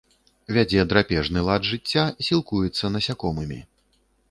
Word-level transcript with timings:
Вядзе 0.55 0.85
драпежны 0.93 1.43
лад 1.51 1.69
жыцця, 1.73 2.07
сілкуецца 2.29 2.93
насякомымі. 2.97 3.63